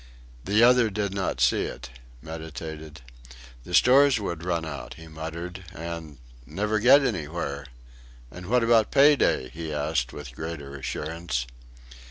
The 0.45 0.63
other 0.63 0.89
did 0.89 1.13
not 1.13 1.39
see 1.39 1.65
it 1.65 1.91
meditated. 2.23 3.01
"The 3.63 3.75
stores 3.75 4.19
would 4.19 4.43
run 4.43 4.65
out," 4.65 4.95
he 4.95 5.07
muttered, 5.07 5.63
"and... 5.75 6.17
never 6.43 6.79
get 6.79 7.03
anywhere... 7.03 7.67
and 8.31 8.47
what 8.47 8.63
about 8.63 8.89
payday?" 8.89 9.49
he 9.49 9.71
added 9.71 10.11
with 10.11 10.33
greater 10.33 10.75
assurance. 10.75 11.45